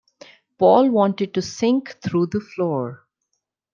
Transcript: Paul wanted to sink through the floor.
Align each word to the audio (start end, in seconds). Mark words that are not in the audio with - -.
Paul 0.57 0.89
wanted 0.89 1.35
to 1.35 1.43
sink 1.43 1.97
through 2.01 2.25
the 2.31 2.39
floor. 2.39 3.05